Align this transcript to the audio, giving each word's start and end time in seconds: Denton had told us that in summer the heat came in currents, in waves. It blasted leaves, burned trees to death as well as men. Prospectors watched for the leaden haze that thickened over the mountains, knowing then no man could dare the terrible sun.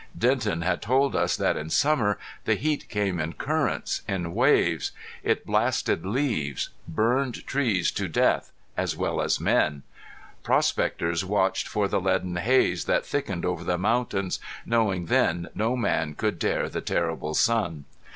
Denton 0.17 0.63
had 0.63 0.81
told 0.81 1.15
us 1.15 1.37
that 1.37 1.55
in 1.55 1.69
summer 1.69 2.17
the 2.45 2.55
heat 2.55 2.89
came 2.89 3.19
in 3.19 3.33
currents, 3.33 4.01
in 4.07 4.33
waves. 4.33 4.93
It 5.21 5.45
blasted 5.45 6.03
leaves, 6.07 6.69
burned 6.87 7.45
trees 7.45 7.91
to 7.91 8.07
death 8.07 8.51
as 8.75 8.97
well 8.97 9.21
as 9.21 9.39
men. 9.39 9.83
Prospectors 10.41 11.23
watched 11.23 11.67
for 11.67 11.87
the 11.87 12.01
leaden 12.01 12.37
haze 12.37 12.85
that 12.85 13.05
thickened 13.05 13.45
over 13.45 13.63
the 13.63 13.77
mountains, 13.77 14.39
knowing 14.65 15.05
then 15.05 15.49
no 15.53 15.75
man 15.77 16.15
could 16.15 16.39
dare 16.39 16.67
the 16.67 16.81
terrible 16.81 17.35
sun. 17.35 17.85